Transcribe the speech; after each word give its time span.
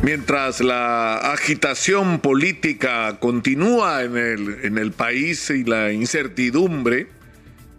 Mientras 0.00 0.60
la 0.60 1.16
agitación 1.32 2.20
política 2.20 3.18
continúa 3.18 4.04
en 4.04 4.16
el, 4.16 4.64
en 4.64 4.78
el 4.78 4.92
país 4.92 5.50
y 5.50 5.64
la 5.64 5.92
incertidumbre, 5.92 7.08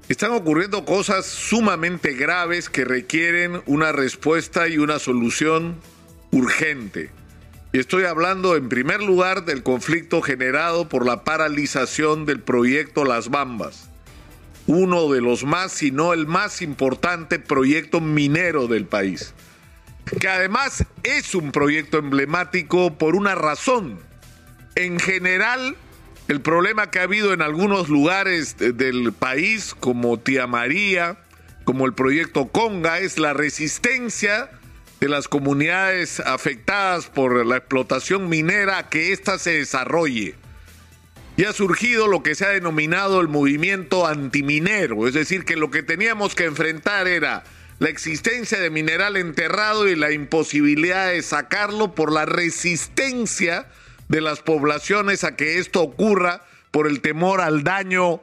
están 0.09 0.31
ocurriendo 0.31 0.83
cosas 0.83 1.25
sumamente 1.25 2.15
graves 2.15 2.69
que 2.69 2.83
requieren 2.83 3.61
una 3.67 3.93
respuesta 3.93 4.67
y 4.67 4.79
una 4.79 4.99
solución 4.99 5.77
urgente. 6.31 7.09
Y 7.71 7.79
estoy 7.79 8.03
hablando 8.03 8.57
en 8.57 8.67
primer 8.67 9.01
lugar 9.01 9.45
del 9.45 9.63
conflicto 9.63 10.21
generado 10.21 10.89
por 10.89 11.05
la 11.05 11.23
paralización 11.23 12.25
del 12.25 12.41
proyecto 12.41 13.05
Las 13.05 13.29
Bambas, 13.29 13.89
uno 14.67 15.09
de 15.09 15.21
los 15.21 15.45
más, 15.45 15.71
si 15.71 15.91
no 15.91 16.11
el 16.11 16.27
más 16.27 16.61
importante 16.61 17.39
proyecto 17.39 18.01
minero 18.01 18.67
del 18.67 18.85
país 18.85 19.33
que 20.19 20.27
además 20.27 20.85
es 21.03 21.35
un 21.35 21.51
proyecto 21.51 21.97
emblemático 21.97 22.97
por 22.97 23.15
una 23.15 23.35
razón. 23.35 23.99
En 24.75 24.99
general, 24.99 25.75
el 26.27 26.41
problema 26.41 26.89
que 26.89 26.99
ha 26.99 27.03
habido 27.03 27.33
en 27.33 27.41
algunos 27.41 27.89
lugares 27.89 28.57
del 28.57 29.13
país, 29.13 29.75
como 29.79 30.19
Tía 30.19 30.47
María, 30.47 31.17
como 31.63 31.85
el 31.85 31.93
proyecto 31.93 32.47
Conga, 32.47 32.99
es 32.99 33.19
la 33.19 33.33
resistencia 33.33 34.49
de 34.99 35.09
las 35.09 35.27
comunidades 35.27 36.19
afectadas 36.19 37.07
por 37.07 37.45
la 37.45 37.57
explotación 37.57 38.27
minera 38.27 38.77
a 38.77 38.89
que 38.89 39.13
ésta 39.13 39.39
se 39.39 39.51
desarrolle. 39.51 40.35
Y 41.37 41.45
ha 41.45 41.53
surgido 41.53 42.07
lo 42.07 42.21
que 42.21 42.35
se 42.35 42.45
ha 42.45 42.49
denominado 42.49 43.21
el 43.21 43.29
movimiento 43.29 44.05
antiminero, 44.05 45.07
es 45.07 45.13
decir, 45.13 45.45
que 45.45 45.55
lo 45.55 45.71
que 45.71 45.83
teníamos 45.83 46.35
que 46.35 46.43
enfrentar 46.43 47.07
era 47.07 47.43
la 47.79 47.89
existencia 47.89 48.59
de 48.59 48.69
mineral 48.69 49.15
enterrado 49.15 49.87
y 49.87 49.95
la 49.95 50.11
imposibilidad 50.11 51.07
de 51.07 51.21
sacarlo 51.21 51.95
por 51.95 52.11
la 52.11 52.25
resistencia 52.25 53.67
de 54.09 54.21
las 54.21 54.41
poblaciones 54.41 55.23
a 55.23 55.37
que 55.37 55.59
esto 55.59 55.81
ocurra 55.81 56.43
por 56.71 56.87
el 56.87 56.99
temor 56.99 57.39
al 57.39 57.63
daño 57.63 58.21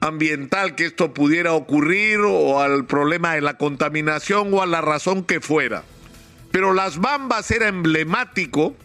ambiental 0.00 0.74
que 0.74 0.86
esto 0.86 1.14
pudiera 1.14 1.52
ocurrir 1.54 2.20
o 2.20 2.60
al 2.60 2.84
problema 2.86 3.34
de 3.34 3.40
la 3.40 3.56
contaminación 3.56 4.52
o 4.52 4.60
a 4.60 4.66
la 4.66 4.80
razón 4.80 5.24
que 5.24 5.40
fuera. 5.40 5.84
Pero 6.50 6.74
Las 6.74 6.98
Bambas 6.98 7.50
era 7.50 7.68
emblemático 7.68 8.76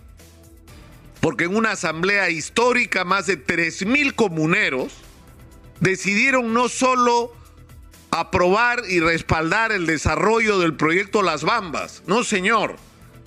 porque 1.20 1.46
en 1.46 1.56
una 1.56 1.72
asamblea 1.72 2.30
histórica 2.30 3.06
más 3.06 3.28
de 3.28 3.44
3.000 3.44 4.14
comuneros 4.14 4.94
decidieron 5.80 6.54
no 6.54 6.70
solo 6.70 7.34
aprobar 8.12 8.84
y 8.88 9.00
respaldar 9.00 9.72
el 9.72 9.86
desarrollo 9.86 10.60
del 10.60 10.76
proyecto 10.76 11.22
Las 11.22 11.44
Bambas. 11.44 12.04
No, 12.06 12.24
señor. 12.24 12.76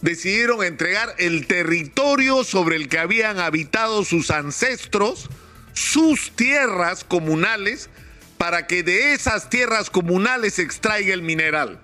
Decidieron 0.03 0.63
entregar 0.63 1.15
el 1.17 1.47
territorio 1.47 2.45
sobre 2.45 2.77
el 2.77 2.91
que 2.91 2.99
habían 2.99 3.39
habitado 3.39 4.05
sus 4.05 4.31
ancestros, 4.31 5.31
sus 5.73 6.33
tierras 6.37 7.05
comunales, 7.05 7.89
para 8.37 8.67
que 8.67 8.83
de 8.83 9.15
esas 9.15 9.49
tierras 9.49 9.89
comunales 9.89 10.55
se 10.55 10.63
extraiga 10.63 11.15
el 11.15 11.23
mineral. 11.23 11.81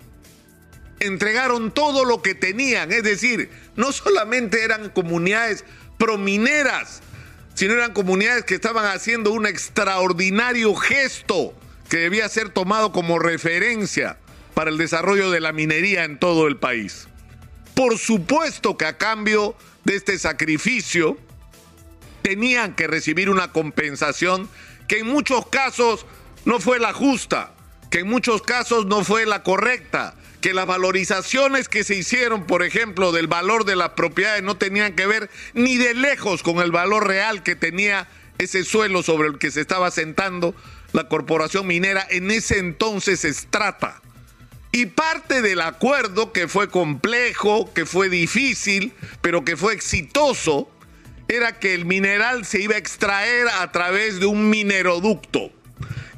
Entregaron 0.98 1.72
todo 1.72 2.04
lo 2.04 2.20
que 2.20 2.34
tenían, 2.34 2.92
es 2.92 3.02
decir, 3.02 3.50
no 3.74 3.90
solamente 3.90 4.64
eran 4.64 4.90
comunidades 4.90 5.64
promineras, 5.96 7.00
sino 7.54 7.72
eran 7.72 7.94
comunidades 7.94 8.44
que 8.44 8.56
estaban 8.56 8.84
haciendo 8.84 9.32
un 9.32 9.46
extraordinario 9.46 10.74
gesto 10.74 11.54
que 11.90 11.98
debía 11.98 12.28
ser 12.28 12.48
tomado 12.50 12.92
como 12.92 13.18
referencia 13.18 14.16
para 14.54 14.70
el 14.70 14.78
desarrollo 14.78 15.30
de 15.30 15.40
la 15.40 15.52
minería 15.52 16.04
en 16.04 16.18
todo 16.18 16.46
el 16.46 16.56
país. 16.56 17.08
Por 17.74 17.98
supuesto 17.98 18.76
que 18.76 18.86
a 18.86 18.96
cambio 18.96 19.56
de 19.84 19.96
este 19.96 20.18
sacrificio 20.18 21.18
tenían 22.22 22.74
que 22.74 22.86
recibir 22.86 23.28
una 23.28 23.52
compensación 23.52 24.48
que 24.86 25.00
en 25.00 25.08
muchos 25.08 25.46
casos 25.48 26.06
no 26.44 26.60
fue 26.60 26.78
la 26.78 26.92
justa, 26.92 27.54
que 27.90 28.00
en 28.00 28.08
muchos 28.08 28.42
casos 28.42 28.86
no 28.86 29.04
fue 29.04 29.26
la 29.26 29.42
correcta, 29.42 30.14
que 30.40 30.54
las 30.54 30.66
valorizaciones 30.66 31.68
que 31.68 31.82
se 31.82 31.96
hicieron, 31.96 32.46
por 32.46 32.62
ejemplo, 32.62 33.10
del 33.10 33.26
valor 33.26 33.64
de 33.64 33.76
las 33.76 33.90
propiedades 33.90 34.42
no 34.44 34.56
tenían 34.56 34.94
que 34.94 35.06
ver 35.06 35.28
ni 35.54 35.76
de 35.76 35.94
lejos 35.94 36.42
con 36.42 36.58
el 36.60 36.70
valor 36.70 37.08
real 37.08 37.42
que 37.42 37.56
tenía 37.56 38.06
ese 38.38 38.64
suelo 38.64 39.02
sobre 39.02 39.28
el 39.28 39.38
que 39.38 39.50
se 39.50 39.60
estaba 39.60 39.90
sentando 39.90 40.54
la 40.92 41.08
corporación 41.08 41.66
minera 41.66 42.06
en 42.10 42.30
ese 42.30 42.58
entonces 42.58 43.24
Estrata. 43.24 44.00
Y 44.72 44.86
parte 44.86 45.42
del 45.42 45.60
acuerdo, 45.62 46.32
que 46.32 46.46
fue 46.46 46.68
complejo, 46.68 47.72
que 47.74 47.86
fue 47.86 48.08
difícil, 48.08 48.92
pero 49.20 49.44
que 49.44 49.56
fue 49.56 49.74
exitoso, 49.74 50.70
era 51.26 51.58
que 51.58 51.74
el 51.74 51.84
mineral 51.84 52.44
se 52.44 52.60
iba 52.60 52.76
a 52.76 52.78
extraer 52.78 53.48
a 53.48 53.72
través 53.72 54.20
de 54.20 54.26
un 54.26 54.48
mineroducto 54.48 55.50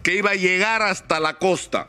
que 0.03 0.17
iba 0.17 0.31
a 0.31 0.35
llegar 0.35 0.83
hasta 0.83 1.21
la 1.21 1.39
costa. 1.39 1.87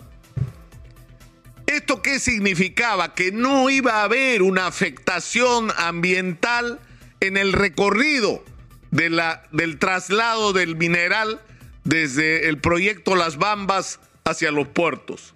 ¿Esto 1.68 2.02
qué 2.02 2.20
significaba? 2.20 3.14
Que 3.16 3.32
no 3.32 3.70
iba 3.70 3.96
a 3.96 4.04
haber 4.04 4.42
una 4.42 4.68
afectación 4.68 5.72
ambiental 5.78 6.80
en 7.20 7.38
el 7.38 7.54
recorrido 7.54 8.44
de 8.92 9.10
la, 9.10 9.44
del 9.52 9.80
traslado 9.80 10.54
del 10.54 10.76
mineral 10.76 11.42
desde 11.84 12.48
el 12.50 12.60
proyecto 12.60 13.16
Las 13.16 13.38
Bambas 13.38 14.00
hacia 14.24 14.52
los 14.52 14.68
puertos. 14.68 15.34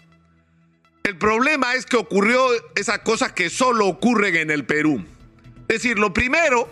El 1.04 1.18
problema 1.18 1.76
es 1.76 1.86
que 1.86 1.98
ocurrió 1.98 2.50
esas 2.76 3.00
cosas 3.00 3.32
que 3.32 3.50
solo 3.50 3.88
ocurren 3.88 4.36
en 4.36 4.52
el 4.52 4.66
Perú. 4.66 5.06
Es 5.68 5.82
decir, 5.82 6.00
lo 6.00 6.14
primero 6.14 6.70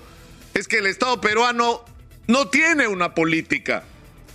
es 0.53 0.67
que 0.67 0.77
el 0.77 0.87
Estado 0.87 1.19
peruano 1.21 1.85
no 2.27 2.47
tiene 2.49 2.87
una 2.87 3.13
política 3.13 3.83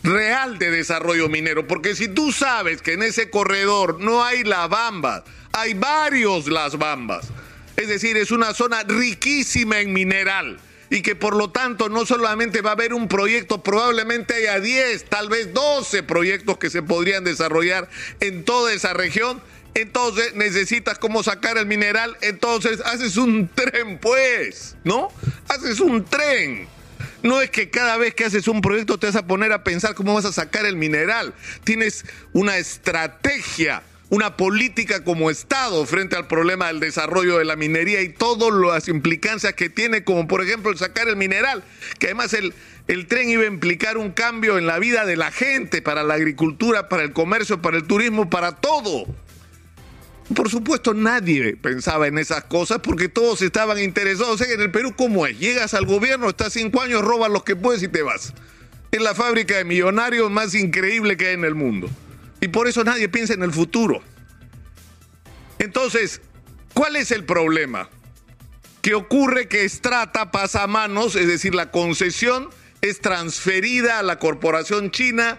real 0.02 0.58
de 0.58 0.70
desarrollo 0.70 1.28
minero, 1.28 1.66
porque 1.66 1.94
si 1.94 2.08
tú 2.08 2.32
sabes 2.32 2.80
que 2.80 2.94
en 2.94 3.02
ese 3.02 3.30
corredor 3.30 4.00
no 4.00 4.24
hay 4.24 4.44
la 4.44 4.66
bamba, 4.68 5.24
hay 5.52 5.74
varios 5.74 6.46
las 6.46 6.78
bambas, 6.78 7.28
es 7.76 7.88
decir, 7.88 8.16
es 8.16 8.30
una 8.30 8.54
zona 8.54 8.82
riquísima 8.84 9.80
en 9.80 9.92
mineral 9.92 10.58
y 10.90 11.02
que 11.02 11.14
por 11.14 11.36
lo 11.36 11.50
tanto 11.50 11.88
no 11.88 12.04
solamente 12.04 12.60
va 12.60 12.70
a 12.70 12.72
haber 12.74 12.92
un 12.92 13.08
proyecto, 13.08 13.62
probablemente 13.62 14.34
haya 14.34 14.58
10, 14.58 15.04
tal 15.04 15.28
vez 15.28 15.54
12 15.54 16.02
proyectos 16.02 16.58
que 16.58 16.68
se 16.68 16.82
podrían 16.82 17.24
desarrollar 17.24 17.88
en 18.18 18.44
toda 18.44 18.72
esa 18.72 18.92
región. 18.92 19.40
Entonces 19.74 20.34
necesitas 20.34 20.98
cómo 20.98 21.22
sacar 21.22 21.56
el 21.56 21.66
mineral, 21.66 22.16
entonces 22.22 22.80
haces 22.80 23.16
un 23.16 23.48
tren 23.54 23.98
pues, 23.98 24.76
¿no? 24.82 25.08
Haces 25.48 25.78
un 25.78 26.04
tren. 26.04 26.68
No 27.22 27.40
es 27.40 27.50
que 27.50 27.70
cada 27.70 27.96
vez 27.96 28.14
que 28.14 28.24
haces 28.24 28.48
un 28.48 28.60
proyecto 28.60 28.98
te 28.98 29.06
vas 29.06 29.16
a 29.16 29.26
poner 29.26 29.52
a 29.52 29.62
pensar 29.62 29.94
cómo 29.94 30.14
vas 30.14 30.24
a 30.24 30.32
sacar 30.32 30.66
el 30.66 30.76
mineral. 30.76 31.34
Tienes 31.64 32.04
una 32.32 32.56
estrategia 32.58 33.82
una 34.10 34.36
política 34.36 35.04
como 35.04 35.30
Estado 35.30 35.86
frente 35.86 36.16
al 36.16 36.26
problema 36.26 36.66
del 36.66 36.80
desarrollo 36.80 37.38
de 37.38 37.44
la 37.44 37.56
minería 37.56 38.02
y 38.02 38.08
todas 38.08 38.52
las 38.52 38.88
implicancias 38.88 39.54
que 39.54 39.70
tiene, 39.70 40.02
como 40.04 40.26
por 40.26 40.42
ejemplo 40.42 40.70
el 40.70 40.78
sacar 40.78 41.08
el 41.08 41.16
mineral, 41.16 41.62
que 41.98 42.06
además 42.06 42.34
el, 42.34 42.52
el 42.88 43.06
tren 43.06 43.30
iba 43.30 43.44
a 43.44 43.46
implicar 43.46 43.96
un 43.96 44.10
cambio 44.10 44.58
en 44.58 44.66
la 44.66 44.80
vida 44.80 45.06
de 45.06 45.16
la 45.16 45.30
gente, 45.30 45.80
para 45.80 46.02
la 46.02 46.14
agricultura, 46.14 46.88
para 46.88 47.04
el 47.04 47.12
comercio, 47.12 47.62
para 47.62 47.76
el 47.76 47.84
turismo, 47.84 48.28
para 48.28 48.56
todo. 48.56 49.06
Por 50.34 50.48
supuesto, 50.48 50.92
nadie 50.92 51.56
pensaba 51.56 52.08
en 52.08 52.18
esas 52.18 52.44
cosas 52.44 52.80
porque 52.80 53.08
todos 53.08 53.42
estaban 53.42 53.78
interesados. 53.78 54.40
en 54.40 54.60
el 54.60 54.72
Perú, 54.72 54.94
¿cómo 54.96 55.26
es? 55.26 55.38
Llegas 55.38 55.74
al 55.74 55.86
gobierno, 55.86 56.28
estás 56.28 56.52
cinco 56.52 56.82
años, 56.82 57.02
robas 57.02 57.30
los 57.30 57.44
que 57.44 57.54
puedes 57.54 57.82
y 57.82 57.88
te 57.88 58.02
vas. 58.02 58.32
Es 58.90 59.00
la 59.00 59.14
fábrica 59.14 59.56
de 59.56 59.64
millonarios 59.64 60.30
más 60.30 60.54
increíble 60.54 61.16
que 61.16 61.28
hay 61.28 61.34
en 61.34 61.44
el 61.44 61.54
mundo. 61.54 61.88
Y 62.40 62.48
por 62.48 62.68
eso 62.68 62.84
nadie 62.84 63.08
piensa 63.08 63.34
en 63.34 63.42
el 63.42 63.52
futuro. 63.52 64.02
Entonces, 65.58 66.20
¿cuál 66.72 66.96
es 66.96 67.10
el 67.10 67.24
problema? 67.24 67.90
Que 68.82 68.94
ocurre 68.94 69.46
que 69.46 69.68
Strata 69.68 70.30
pasa 70.30 70.62
a 70.62 70.66
manos, 70.66 71.16
es 71.16 71.26
decir, 71.26 71.54
la 71.54 71.70
concesión 71.70 72.48
es 72.80 73.00
transferida 73.00 73.98
a 73.98 74.02
la 74.02 74.18
corporación 74.18 74.90
china 74.90 75.38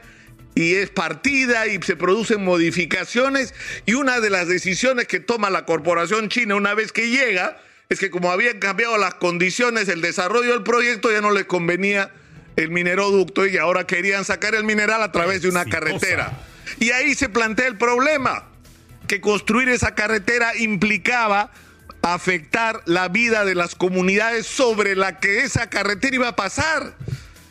y 0.53 0.75
es 0.75 0.89
partida 0.89 1.65
y 1.67 1.81
se 1.81 1.95
producen 1.95 2.43
modificaciones 2.43 3.53
y 3.85 3.93
una 3.93 4.19
de 4.19 4.29
las 4.29 4.47
decisiones 4.47 5.07
que 5.07 5.19
toma 5.19 5.49
la 5.49 5.65
corporación 5.65 6.29
china 6.29 6.55
una 6.55 6.73
vez 6.73 6.91
que 6.91 7.09
llega 7.09 7.59
es 7.89 7.99
que 7.99 8.11
como 8.11 8.31
habían 8.31 8.59
cambiado 8.59 8.97
las 8.97 9.15
condiciones, 9.15 9.89
el 9.89 10.01
desarrollo 10.01 10.51
del 10.51 10.63
proyecto 10.63 11.11
ya 11.11 11.21
no 11.21 11.31
les 11.31 11.45
convenía 11.45 12.11
el 12.55 12.69
mineroducto 12.69 13.47
y 13.47 13.57
ahora 13.57 13.87
querían 13.87 14.23
sacar 14.23 14.55
el 14.55 14.63
mineral 14.63 15.01
a 15.01 15.11
través 15.11 15.41
de 15.41 15.49
una 15.49 15.65
carretera. 15.65 16.31
Y 16.81 16.89
ahí 16.89 17.13
se 17.13 17.29
plantea 17.29 17.67
el 17.67 17.77
problema, 17.77 18.43
que 19.07 19.21
construir 19.21 19.69
esa 19.69 19.93
carretera 19.93 20.57
implicaba 20.57 21.51
afectar 22.01 22.81
la 22.85 23.07
vida 23.07 23.45
de 23.45 23.53
las 23.53 23.75
comunidades 23.75 24.47
sobre 24.47 24.95
la 24.95 25.19
que 25.19 25.41
esa 25.41 25.69
carretera 25.69 26.15
iba 26.15 26.27
a 26.29 26.35
pasar. 26.35 26.95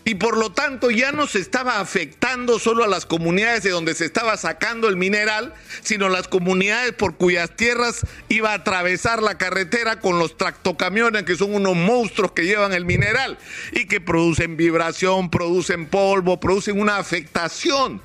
y 0.02 0.16
por 0.16 0.36
lo 0.36 0.50
tanto 0.50 0.90
ya 0.90 1.12
no 1.12 1.28
se 1.28 1.38
estaba 1.38 1.78
afectando 1.78 2.58
solo 2.58 2.82
a 2.82 2.88
las 2.88 3.06
comunidades 3.06 3.62
de 3.62 3.70
donde 3.70 3.94
se 3.94 4.06
estaba 4.06 4.36
sacando 4.36 4.88
el 4.88 4.96
mineral, 4.96 5.54
sino 5.82 6.08
las 6.08 6.26
comunidades 6.26 6.92
por 6.94 7.16
cuyas 7.16 7.54
tierras 7.54 8.04
iba 8.28 8.50
a 8.50 8.54
atravesar 8.54 9.22
la 9.22 9.38
carretera 9.38 10.00
con 10.00 10.18
los 10.18 10.36
tractocamiones, 10.36 11.22
que 11.22 11.36
son 11.36 11.54
unos 11.54 11.76
monstruos 11.76 12.32
que 12.32 12.46
llevan 12.46 12.72
el 12.72 12.84
mineral 12.84 13.38
y 13.72 13.86
que 13.86 14.00
producen 14.00 14.56
vibración, 14.56 15.30
producen 15.30 15.86
polvo, 15.86 16.40
producen 16.40 16.80
una 16.80 16.96
afectación 16.96 18.02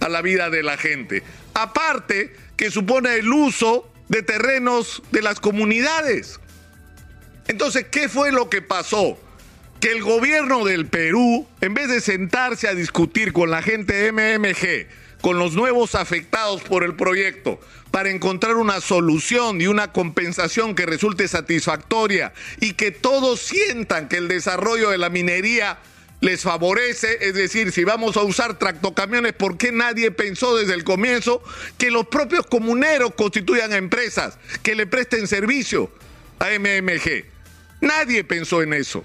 a 0.00 0.08
la 0.08 0.22
vida 0.22 0.50
de 0.50 0.62
la 0.62 0.76
gente. 0.76 1.22
Aparte 1.54 2.34
que 2.56 2.70
supone 2.70 3.14
el 3.16 3.32
uso 3.32 3.90
de 4.08 4.22
terrenos 4.22 5.02
de 5.10 5.22
las 5.22 5.40
comunidades. 5.40 6.40
Entonces, 7.46 7.86
¿qué 7.90 8.08
fue 8.08 8.32
lo 8.32 8.50
que 8.50 8.62
pasó? 8.62 9.18
que 9.80 9.92
el 9.92 10.02
gobierno 10.02 10.64
del 10.64 10.86
Perú, 10.86 11.46
en 11.60 11.74
vez 11.74 11.88
de 11.88 12.00
sentarse 12.00 12.68
a 12.68 12.74
discutir 12.74 13.32
con 13.32 13.50
la 13.50 13.62
gente 13.62 13.94
de 13.94 14.12
MMG, 14.12 14.88
con 15.20 15.38
los 15.38 15.54
nuevos 15.54 15.94
afectados 15.94 16.62
por 16.62 16.84
el 16.84 16.94
proyecto, 16.94 17.60
para 17.90 18.10
encontrar 18.10 18.56
una 18.56 18.80
solución 18.80 19.60
y 19.60 19.66
una 19.66 19.92
compensación 19.92 20.74
que 20.74 20.86
resulte 20.86 21.28
satisfactoria 21.28 22.32
y 22.60 22.74
que 22.74 22.90
todos 22.90 23.40
sientan 23.40 24.08
que 24.08 24.16
el 24.16 24.28
desarrollo 24.28 24.90
de 24.90 24.98
la 24.98 25.10
minería 25.10 25.78
les 26.20 26.42
favorece, 26.42 27.18
es 27.20 27.34
decir, 27.34 27.70
si 27.70 27.84
vamos 27.84 28.16
a 28.16 28.22
usar 28.22 28.58
tractocamiones, 28.58 29.34
¿por 29.34 29.56
qué 29.56 29.70
nadie 29.70 30.10
pensó 30.10 30.56
desde 30.56 30.74
el 30.74 30.84
comienzo 30.84 31.42
que 31.76 31.90
los 31.90 32.08
propios 32.08 32.46
comuneros 32.46 33.14
constituyan 33.14 33.72
empresas 33.72 34.38
que 34.62 34.74
le 34.74 34.86
presten 34.86 35.28
servicio 35.28 35.92
a 36.40 36.48
MMG? 36.58 37.24
Nadie 37.80 38.24
pensó 38.24 38.62
en 38.62 38.72
eso. 38.72 39.04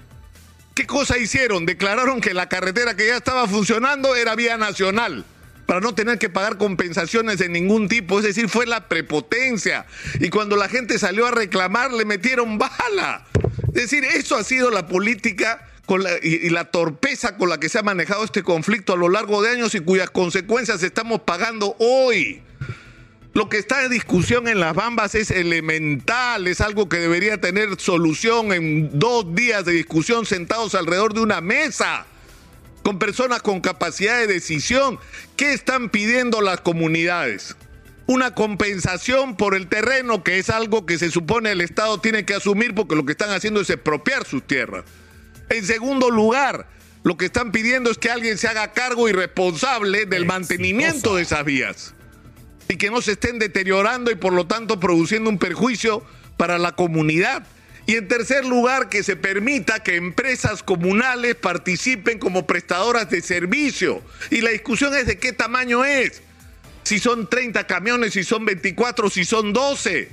¿Qué 0.74 0.86
cosa 0.86 1.16
hicieron? 1.16 1.66
Declararon 1.66 2.20
que 2.20 2.34
la 2.34 2.48
carretera 2.48 2.96
que 2.96 3.06
ya 3.06 3.16
estaba 3.16 3.46
funcionando 3.46 4.16
era 4.16 4.34
vía 4.34 4.56
nacional 4.56 5.24
para 5.66 5.80
no 5.80 5.94
tener 5.94 6.18
que 6.18 6.28
pagar 6.28 6.58
compensaciones 6.58 7.38
de 7.38 7.48
ningún 7.48 7.88
tipo. 7.88 8.18
Es 8.18 8.24
decir, 8.24 8.48
fue 8.48 8.66
la 8.66 8.88
prepotencia. 8.88 9.86
Y 10.18 10.30
cuando 10.30 10.56
la 10.56 10.68
gente 10.68 10.98
salió 10.98 11.26
a 11.26 11.30
reclamar, 11.30 11.92
le 11.92 12.04
metieron 12.04 12.58
bala. 12.58 13.24
Es 13.68 13.82
decir, 13.82 14.04
eso 14.04 14.36
ha 14.36 14.42
sido 14.42 14.70
la 14.70 14.88
política 14.88 15.68
y, 16.22 16.46
y, 16.46 16.50
la 16.50 16.64
torpeza 16.66 17.36
con 17.36 17.48
la 17.48 17.58
que 17.58 17.68
se 17.68 17.78
ha 17.78 17.82
manejado 17.82 18.24
este 18.24 18.42
conflicto 18.42 18.94
a 18.94 18.96
lo 18.96 19.08
largo 19.08 19.42
de 19.42 19.50
años 19.50 19.74
y 19.74 19.80
cuyas 19.80 20.10
consecuencias 20.10 20.82
estamos 20.82 21.20
pagando 21.20 21.76
hoy. 21.78 22.42
Lo 23.34 23.48
que 23.48 23.58
está 23.58 23.84
en 23.84 23.90
discusión 23.90 24.46
en 24.46 24.60
las 24.60 24.76
Bambas 24.76 25.16
es 25.16 25.32
elemental, 25.32 26.46
es 26.46 26.60
algo 26.60 26.88
que 26.88 26.98
debería 26.98 27.40
tener 27.40 27.80
solución 27.80 28.52
en 28.52 28.96
dos 28.96 29.34
días 29.34 29.64
de 29.64 29.72
discusión 29.72 30.24
sentados 30.24 30.76
alrededor 30.76 31.14
de 31.14 31.20
una 31.20 31.40
mesa, 31.40 32.06
con 32.84 33.00
personas 33.00 33.42
con 33.42 33.60
capacidad 33.60 34.20
de 34.20 34.28
decisión. 34.28 35.00
¿Qué 35.36 35.52
están 35.52 35.90
pidiendo 35.90 36.42
las 36.42 36.60
comunidades? 36.60 37.56
Una 38.06 38.36
compensación 38.36 39.36
por 39.36 39.56
el 39.56 39.66
terreno, 39.66 40.22
que 40.22 40.38
es 40.38 40.48
algo 40.48 40.86
que 40.86 40.96
se 40.96 41.10
supone 41.10 41.50
el 41.50 41.60
Estado 41.60 41.98
tiene 41.98 42.24
que 42.24 42.34
asumir 42.34 42.72
porque 42.72 42.94
lo 42.94 43.04
que 43.04 43.12
están 43.12 43.30
haciendo 43.30 43.62
es 43.62 43.70
expropiar 43.70 44.24
sus 44.26 44.46
tierras. 44.46 44.84
En 45.48 45.64
segundo 45.64 46.10
lugar, 46.10 46.68
lo 47.02 47.16
que 47.16 47.26
están 47.26 47.52
pidiendo 47.52 47.90
es 47.90 47.98
que 47.98 48.10
alguien 48.10 48.38
se 48.38 48.48
haga 48.48 48.72
cargo 48.72 49.08
y 49.08 49.12
responsable 49.12 50.06
del 50.06 50.24
mantenimiento 50.24 51.16
de 51.16 51.22
esas 51.22 51.44
vías 51.44 51.94
y 52.68 52.76
que 52.76 52.90
no 52.90 53.02
se 53.02 53.12
estén 53.12 53.38
deteriorando 53.38 54.10
y 54.10 54.14
por 54.14 54.32
lo 54.32 54.46
tanto 54.46 54.80
produciendo 54.80 55.30
un 55.30 55.38
perjuicio 55.38 56.04
para 56.36 56.58
la 56.58 56.72
comunidad. 56.72 57.46
Y 57.86 57.96
en 57.96 58.08
tercer 58.08 58.46
lugar, 58.46 58.88
que 58.88 59.02
se 59.02 59.16
permita 59.16 59.82
que 59.82 59.96
empresas 59.96 60.62
comunales 60.62 61.34
participen 61.34 62.18
como 62.18 62.46
prestadoras 62.46 63.10
de 63.10 63.20
servicio. 63.20 64.02
Y 64.30 64.40
la 64.40 64.50
discusión 64.50 64.94
es 64.94 65.06
de 65.06 65.18
qué 65.18 65.34
tamaño 65.34 65.84
es. 65.84 66.22
Si 66.84 66.98
son 66.98 67.28
30 67.28 67.66
camiones, 67.66 68.14
si 68.14 68.24
son 68.24 68.46
24, 68.46 69.10
si 69.10 69.24
son 69.24 69.52
12, 69.52 70.08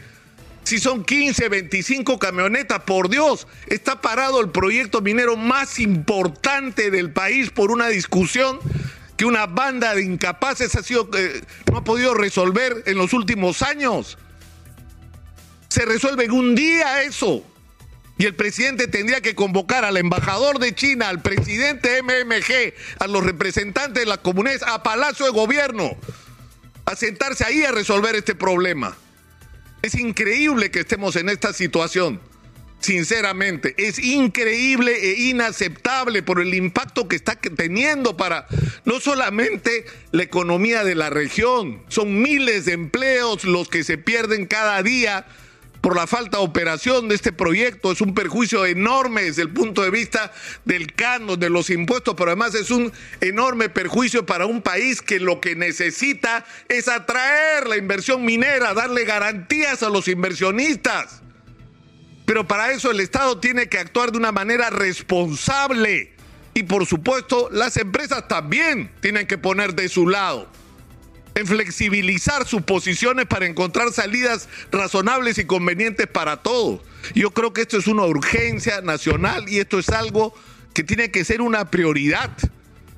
si 0.63 0.79
son 0.79 1.03
15, 1.03 1.49
25 1.49 2.19
camionetas, 2.19 2.81
por 2.83 3.09
Dios, 3.09 3.47
está 3.67 4.01
parado 4.01 4.39
el 4.39 4.49
proyecto 4.49 5.01
minero 5.01 5.35
más 5.35 5.79
importante 5.79 6.91
del 6.91 7.11
país 7.11 7.49
por 7.49 7.71
una 7.71 7.87
discusión 7.87 8.59
que 9.17 9.25
una 9.25 9.45
banda 9.45 9.93
de 9.93 10.03
incapaces 10.03 10.75
ha 10.75 10.83
sido, 10.83 11.09
eh, 11.15 11.41
no 11.71 11.77
ha 11.77 11.83
podido 11.83 12.13
resolver 12.13 12.83
en 12.85 12.97
los 12.97 13.13
últimos 13.13 13.61
años. 13.61 14.17
Se 15.67 15.85
resuelve 15.85 16.25
en 16.25 16.31
un 16.31 16.55
día 16.55 17.03
eso. 17.03 17.43
Y 18.17 18.25
el 18.25 18.35
presidente 18.35 18.87
tendría 18.87 19.21
que 19.21 19.33
convocar 19.33 19.83
al 19.83 19.97
embajador 19.97 20.59
de 20.59 20.75
China, 20.75 21.09
al 21.09 21.21
presidente 21.21 22.01
MMG, 22.03 22.73
a 22.99 23.07
los 23.07 23.23
representantes 23.23 24.03
de 24.03 24.05
las 24.05 24.19
comunidades, 24.19 24.63
a 24.63 24.83
Palacio 24.83 25.25
de 25.25 25.31
Gobierno, 25.31 25.97
a 26.85 26.95
sentarse 26.95 27.45
ahí 27.45 27.63
a 27.63 27.71
resolver 27.71 28.15
este 28.15 28.35
problema. 28.35 28.95
Es 29.81 29.95
increíble 29.95 30.71
que 30.71 30.81
estemos 30.81 31.15
en 31.15 31.29
esta 31.29 31.53
situación 31.53 32.19
sinceramente. 32.81 33.75
Es 33.77 33.99
increíble 33.99 34.93
e 34.93 35.21
inaceptable 35.29 36.23
por 36.23 36.41
el 36.41 36.53
impacto 36.53 37.07
que 37.07 37.15
está 37.15 37.35
teniendo 37.35 38.17
para 38.17 38.47
no 38.85 38.99
solamente 38.99 39.85
la 40.11 40.23
economía 40.23 40.83
de 40.83 40.95
la 40.95 41.09
región, 41.09 41.83
son 41.87 42.21
miles 42.21 42.65
de 42.65 42.73
empleos 42.73 43.43
los 43.43 43.69
que 43.69 43.83
se 43.83 43.97
pierden 43.97 44.45
cada 44.45 44.81
día 44.83 45.25
por 45.81 45.95
la 45.95 46.05
falta 46.05 46.37
de 46.37 46.43
operación 46.43 47.09
de 47.09 47.15
este 47.15 47.33
proyecto. 47.33 47.91
Es 47.91 48.01
un 48.01 48.13
perjuicio 48.13 48.65
enorme 48.65 49.23
desde 49.23 49.41
el 49.41 49.49
punto 49.49 49.81
de 49.81 49.89
vista 49.89 50.31
del 50.63 50.93
canon, 50.93 51.39
de 51.39 51.49
los 51.49 51.69
impuestos, 51.71 52.13
pero 52.15 52.29
además 52.29 52.53
es 52.55 52.69
un 52.69 52.93
enorme 53.19 53.67
perjuicio 53.69 54.25
para 54.25 54.45
un 54.45 54.61
país 54.61 55.01
que 55.01 55.19
lo 55.19 55.41
que 55.41 55.55
necesita 55.55 56.45
es 56.69 56.87
atraer 56.87 57.67
la 57.67 57.77
inversión 57.77 58.23
minera, 58.23 58.73
darle 58.73 59.03
garantías 59.03 59.81
a 59.81 59.89
los 59.89 60.07
inversionistas. 60.07 61.21
Pero 62.25 62.47
para 62.47 62.71
eso 62.71 62.91
el 62.91 62.99
Estado 62.99 63.39
tiene 63.39 63.67
que 63.67 63.79
actuar 63.79 64.11
de 64.11 64.19
una 64.19 64.31
manera 64.31 64.69
responsable. 64.69 66.13
Y 66.53 66.63
por 66.63 66.85
supuesto, 66.85 67.49
las 67.51 67.75
empresas 67.77 68.27
también 68.27 68.91
tienen 69.01 69.25
que 69.25 69.37
poner 69.37 69.73
de 69.73 69.89
su 69.89 70.07
lado 70.07 70.47
en 71.35 71.47
flexibilizar 71.47 72.45
sus 72.47 72.61
posiciones 72.63 73.25
para 73.25 73.45
encontrar 73.45 73.91
salidas 73.91 74.49
razonables 74.71 75.37
y 75.37 75.45
convenientes 75.45 76.07
para 76.07 76.37
todos. 76.37 76.81
Yo 77.15 77.31
creo 77.31 77.53
que 77.53 77.61
esto 77.61 77.77
es 77.77 77.87
una 77.87 78.03
urgencia 78.03 78.81
nacional 78.81 79.47
y 79.47 79.59
esto 79.59 79.79
es 79.79 79.89
algo 79.89 80.33
que 80.73 80.83
tiene 80.83 81.11
que 81.11 81.23
ser 81.23 81.41
una 81.41 81.69
prioridad. 81.69 82.31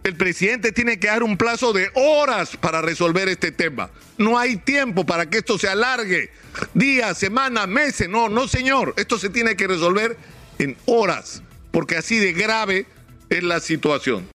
El 0.03 0.17
presidente 0.17 0.71
tiene 0.71 0.99
que 0.99 1.07
dar 1.07 1.23
un 1.23 1.37
plazo 1.37 1.71
de 1.71 1.89
horas 1.93 2.57
para 2.57 2.81
resolver 2.81 3.29
este 3.29 3.51
tema. 3.51 3.89
No 4.17 4.37
hay 4.37 4.57
tiempo 4.57 5.05
para 5.05 5.29
que 5.29 5.37
esto 5.37 5.57
se 5.57 5.69
alargue 5.69 6.29
días, 6.73 7.17
semanas, 7.17 7.67
meses. 7.67 8.09
No, 8.09 8.27
no, 8.29 8.47
señor. 8.47 8.93
Esto 8.97 9.17
se 9.17 9.29
tiene 9.29 9.55
que 9.55 9.67
resolver 9.67 10.17
en 10.59 10.75
horas, 10.85 11.41
porque 11.71 11.95
así 11.95 12.19
de 12.19 12.33
grave 12.33 12.85
es 13.29 13.43
la 13.43 13.59
situación. 13.59 14.27